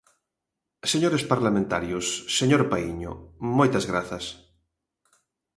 Señores 0.91 1.23
parlamentarios, 1.31 2.05
señor 2.37 2.61
Paíño, 2.71 3.11
moitas 3.57 3.85
grazas. 3.91 4.25